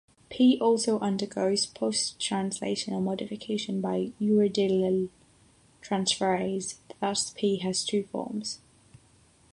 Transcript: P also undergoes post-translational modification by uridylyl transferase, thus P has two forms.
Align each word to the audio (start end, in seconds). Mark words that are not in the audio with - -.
P 0.31 0.57
also 0.59 0.97
undergoes 0.99 1.67
post-translational 1.67 3.03
modification 3.03 3.81
by 3.81 4.11
uridylyl 4.19 5.09
transferase, 5.83 6.77
thus 6.99 7.29
P 7.37 7.57
has 7.57 7.85
two 7.85 8.01
forms. 8.05 8.61